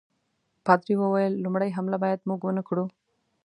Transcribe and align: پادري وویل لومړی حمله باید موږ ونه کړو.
پادري 0.65 0.95
وویل 0.97 1.33
لومړی 1.43 1.69
حمله 1.77 1.97
باید 2.03 2.27
موږ 2.29 2.39
ونه 2.43 2.61
کړو. 2.67 2.85